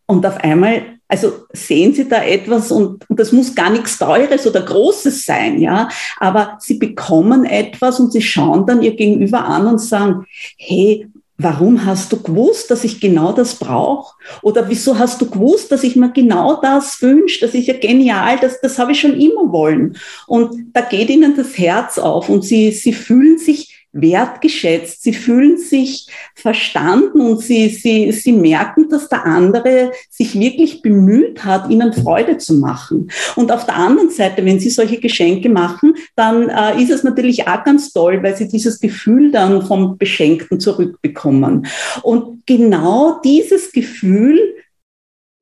und 0.07 0.27
auf 0.27 0.39
einmal, 0.39 0.99
also 1.09 1.47
sehen 1.53 1.93
Sie 1.95 2.09
da 2.09 2.23
etwas 2.25 2.71
und, 2.71 3.09
und 3.09 3.21
das 3.21 3.33
muss 3.33 3.55
gar 3.55 3.71
nichts 3.71 3.99
Teures 3.99 4.47
oder 4.47 4.63
Großes 4.63 5.25
sein, 5.25 5.61
ja, 5.61 5.89
aber 6.19 6.57
Sie 6.61 6.79
bekommen 6.79 7.45
etwas 7.45 8.01
und 8.01 8.13
Sie 8.13 8.23
schauen 8.23 8.67
dann 8.67 8.83
Ihr 8.83 8.97
Gegenüber 8.97 9.45
an 9.45 9.67
und 9.67 9.79
sagen, 9.79 10.27
hey, 10.57 11.07
warum 11.43 11.85
hast 11.85 12.13
du 12.13 12.21
gewusst, 12.21 12.71
dass 12.71 12.85
ich 12.85 13.01
genau 13.01 13.33
das 13.33 13.57
brauche? 13.57 14.15
Oder 14.43 14.69
wieso 14.69 14.99
hast 14.99 15.21
du 15.21 15.29
gewusst, 15.29 15.73
dass 15.73 15.83
ich 15.83 15.97
mir 15.97 16.11
genau 16.11 16.61
das 16.61 17.01
wünsche? 17.03 17.41
Das 17.45 17.55
ist 17.55 17.67
ja 17.67 17.77
genial, 17.77 18.39
das, 18.41 18.61
das 18.61 18.79
habe 18.79 18.93
ich 18.93 19.01
schon 19.01 19.19
immer 19.19 19.53
wollen. 19.53 19.97
Und 20.27 20.71
da 20.73 20.81
geht 20.81 21.11
ihnen 21.11 21.37
das 21.37 21.59
Herz 21.59 21.99
auf 21.99 22.29
und 22.29 22.45
sie, 22.45 22.71
sie 22.73 22.93
fühlen 22.93 23.39
sich 23.39 23.82
wertgeschätzt, 23.93 25.03
sie 25.03 25.13
fühlen 25.13 25.59
sich 25.59 26.07
verstanden 26.35 27.21
und 27.21 27.41
sie, 27.41 27.69
sie, 27.69 28.11
sie 28.13 28.33
merken, 28.33 28.89
dass 28.89 29.09
der 29.09 29.27
andere 29.27 29.93
sich 30.09 30.39
wirklich 30.39 30.83
bemüht 30.83 31.45
hat, 31.45 31.71
ihnen 31.71 31.93
Freude 31.93 32.39
zu 32.39 32.55
machen. 32.55 33.11
Und 33.37 33.53
auf 33.53 33.67
der 33.67 33.77
anderen 33.77 34.11
Seite, 34.11 34.45
wenn 34.45 34.61
sie 34.61 34.71
solche 34.71 34.99
Geschenke 34.99 35.49
machen, 35.49 35.95
dann 36.17 36.49
äh, 36.49 36.83
ist 36.83 36.91
es 36.91 37.05
natürlich 37.05 37.47
auch 37.47 37.65
ganz 37.65 37.93
toll, 37.93 38.23
weil 38.23 38.37
sie 38.37 38.49
dieses 38.49 38.81
Gefühl 38.81 39.31
dann 39.31 39.63
vom 39.63 39.99
Beschenkten 39.99 40.59
zurückbekommen. 40.59 41.67
Und 42.03 42.47
genau 42.47 43.21
dieses 43.23 43.73
Gefühl 43.73 44.39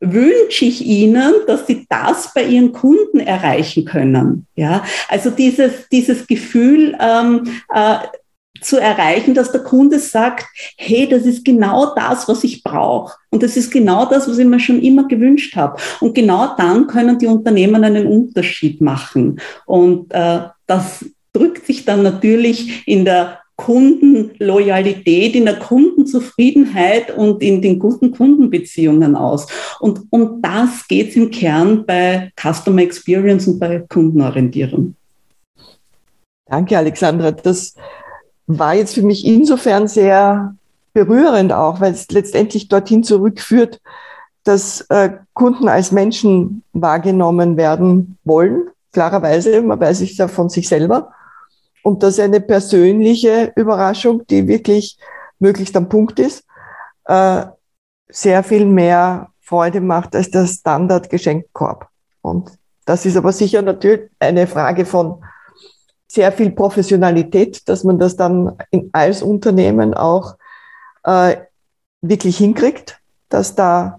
wünsche 0.00 0.64
ich 0.64 0.84
Ihnen, 0.84 1.32
dass 1.46 1.66
Sie 1.66 1.86
das 1.88 2.32
bei 2.32 2.44
Ihren 2.44 2.72
Kunden 2.72 3.20
erreichen 3.20 3.84
können. 3.84 4.46
Ja, 4.56 4.84
also 5.08 5.30
dieses, 5.30 5.88
dieses 5.92 6.26
Gefühl, 6.26 6.96
ähm, 6.98 7.44
äh, 7.72 7.98
zu 8.60 8.78
erreichen, 8.78 9.34
dass 9.34 9.52
der 9.52 9.62
Kunde 9.62 9.98
sagt, 9.98 10.46
hey, 10.76 11.08
das 11.08 11.22
ist 11.22 11.44
genau 11.44 11.94
das, 11.94 12.28
was 12.28 12.44
ich 12.44 12.62
brauche. 12.62 13.14
Und 13.30 13.42
das 13.42 13.56
ist 13.56 13.70
genau 13.70 14.06
das, 14.06 14.28
was 14.28 14.38
ich 14.38 14.46
mir 14.46 14.60
schon 14.60 14.80
immer 14.80 15.08
gewünscht 15.08 15.56
habe. 15.56 15.80
Und 16.00 16.14
genau 16.14 16.54
dann 16.56 16.86
können 16.86 17.18
die 17.18 17.26
Unternehmen 17.26 17.84
einen 17.84 18.06
Unterschied 18.06 18.80
machen. 18.80 19.40
Und 19.66 20.12
äh, 20.12 20.40
das 20.66 21.04
drückt 21.32 21.66
sich 21.66 21.84
dann 21.84 22.02
natürlich 22.02 22.86
in 22.86 23.04
der 23.04 23.40
Kundenloyalität, 23.56 25.34
in 25.34 25.44
der 25.44 25.58
Kundenzufriedenheit 25.58 27.14
und 27.14 27.42
in 27.42 27.60
den 27.60 27.78
guten 27.78 28.10
Kundenbeziehungen 28.10 29.14
aus. 29.14 29.46
Und 29.80 30.00
um 30.08 30.40
das 30.40 30.88
geht 30.88 31.10
es 31.10 31.16
im 31.16 31.30
Kern 31.30 31.84
bei 31.84 32.32
Customer 32.40 32.80
Experience 32.80 33.46
und 33.46 33.58
bei 33.58 33.80
Kundenorientierung. 33.86 34.94
Danke, 36.46 36.78
Alexandra. 36.78 37.30
Das 37.30 37.74
war 38.46 38.74
jetzt 38.74 38.94
für 38.94 39.02
mich 39.02 39.24
insofern 39.24 39.88
sehr 39.88 40.54
berührend 40.92 41.52
auch, 41.52 41.80
weil 41.80 41.92
es 41.92 42.10
letztendlich 42.10 42.68
dorthin 42.68 43.04
zurückführt, 43.04 43.80
dass 44.44 44.82
äh, 44.88 45.10
Kunden 45.34 45.68
als 45.68 45.92
Menschen 45.92 46.62
wahrgenommen 46.72 47.56
werden 47.56 48.18
wollen. 48.24 48.68
Klarerweise, 48.92 49.62
man 49.62 49.78
weiß 49.78 50.00
es 50.00 50.16
ja 50.16 50.28
von 50.28 50.48
sich 50.48 50.68
selber. 50.68 51.12
Und 51.82 52.02
dass 52.02 52.18
eine 52.18 52.40
persönliche 52.40 53.52
Überraschung, 53.56 54.26
die 54.28 54.46
wirklich 54.48 54.98
möglichst 55.38 55.76
am 55.76 55.88
Punkt 55.88 56.18
ist, 56.18 56.44
äh, 57.04 57.44
sehr 58.08 58.42
viel 58.42 58.66
mehr 58.66 59.28
Freude 59.40 59.80
macht 59.80 60.14
als 60.14 60.30
der 60.30 60.46
Standard-Geschenkkorb. 60.46 61.88
Und 62.22 62.52
das 62.84 63.06
ist 63.06 63.16
aber 63.16 63.32
sicher 63.32 63.62
natürlich 63.62 64.10
eine 64.18 64.46
Frage 64.46 64.84
von 64.84 65.22
sehr 66.10 66.32
viel 66.32 66.50
Professionalität, 66.50 67.68
dass 67.68 67.84
man 67.84 68.00
das 68.00 68.16
dann 68.16 68.56
in, 68.72 68.90
als 68.92 69.22
Unternehmen 69.22 69.94
auch 69.94 70.36
äh, 71.04 71.36
wirklich 72.02 72.36
hinkriegt, 72.36 72.98
dass 73.28 73.54
da 73.54 73.98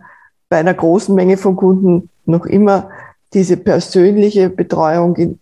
bei 0.50 0.58
einer 0.58 0.74
großen 0.74 1.15
Menge 1.15 1.38
von 1.38 1.56
Kunden 1.56 2.10
noch 2.26 2.45
immer 2.45 2.89
diese 3.34 3.56
persönliche 3.56 4.50
Betreuung 4.50 5.15
in, 5.15 5.39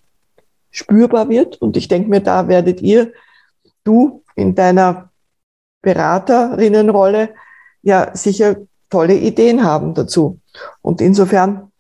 spürbar 0.70 1.28
wird. 1.30 1.60
Und 1.60 1.76
ich 1.76 1.88
denke 1.88 2.10
mir, 2.10 2.20
da 2.20 2.48
werdet 2.48 2.82
ihr, 2.82 3.14
du 3.84 4.24
in 4.36 4.54
deiner 4.54 5.10
Beraterinnenrolle, 5.82 7.30
ja 7.82 8.16
sicher 8.16 8.58
tolle 8.92 9.16
Ideen 9.16 9.64
haben 9.64 9.96
dazu. 9.96 10.40
Und 10.84 11.02
insofern 11.02 11.72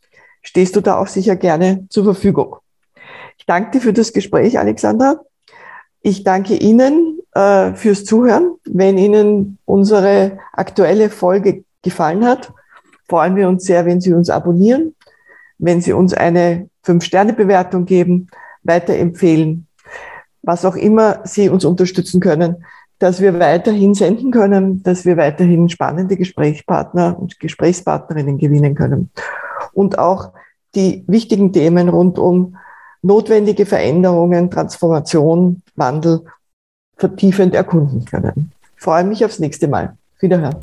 stehst 0.42 0.76
du 0.76 0.82
da 0.82 0.98
auch 0.98 1.08
sicher 1.08 1.36
gerne 1.36 1.86
zur 1.90 2.06
Verfügung. 2.06 2.56
Danke 3.50 3.82
für 3.82 3.94
das 3.94 4.14
Gespräch, 4.14 4.60
Alexandra. 4.60 5.22
Ich 6.04 6.24
danke 6.24 6.54
Ihnen 6.54 7.20
äh, 7.34 7.74
fürs 7.74 8.06
Zuhören. 8.06 8.52
Wenn 8.66 9.00
Ihnen 9.00 9.58
unsere 9.66 10.38
aktuelle 10.54 11.10
Folge 11.10 11.64
gefallen 11.82 12.26
hat, 12.26 12.54
freuen 13.08 13.36
wir 13.36 13.50
uns 13.50 13.64
sehr, 13.66 13.88
wenn 13.88 14.02
Sie 14.02 14.14
uns 14.14 14.30
abonnieren, 14.30 14.94
wenn 15.58 15.82
Sie 15.82 15.94
uns 15.94 16.14
eine 16.14 16.70
Fünf-Sterne-Bewertung 16.84 17.86
geben, 17.86 18.28
weiterempfehlen, 18.62 19.66
was 20.44 20.64
auch 20.64 20.76
immer 20.76 21.22
Sie 21.24 21.50
uns 21.50 21.66
unterstützen 21.66 22.22
können, 22.22 22.64
dass 23.00 23.20
wir 23.20 23.40
weiterhin 23.40 23.96
senden 23.96 24.30
können, 24.30 24.84
dass 24.84 25.06
wir 25.06 25.18
weiterhin 25.18 25.70
spannende 25.70 26.18
Gesprächspartner 26.18 27.18
und 27.18 27.40
Gesprächspartnerinnen 27.40 28.38
gewinnen 28.38 28.76
können 28.76 29.10
und 29.74 29.98
auch 29.98 30.34
die 30.76 31.04
wichtigen 31.08 31.52
Themen 31.52 31.90
rund 31.90 32.20
um 32.20 32.56
notwendige 33.02 33.66
Veränderungen, 33.66 34.52
Transformation, 34.52 35.62
Wandel 35.76 36.26
vertiefend 36.98 37.56
erkunden 37.56 38.06
können. 38.06 38.52
Ich 38.76 38.84
freue 38.84 39.04
mich 39.04 39.24
aufs 39.24 39.40
nächste 39.40 39.68
Mal. 39.68 39.98
Wiederhören. 40.20 40.56